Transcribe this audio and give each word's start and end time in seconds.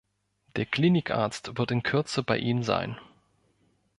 Der 0.55 0.65
Klinikarzt 0.65 1.59
wird 1.59 1.69
in 1.69 1.83
Kürze 1.83 2.23
bei 2.23 2.39
Ihnen 2.39 2.63
sein. 2.63 2.97